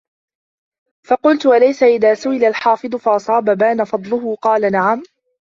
فَقُلْت 1.03 1.45
أَلَيْسَ 1.45 1.83
إذَا 1.83 2.13
سُئِلَ 2.13 2.43
الْحَافِظُ 2.45 2.95
فَأَصَابَ 2.95 3.43
بَانَ 3.57 3.83
فَضْلُهُ؟ 3.83 4.35
قَالَ 4.43 4.71
نَعَمْ 4.71 5.03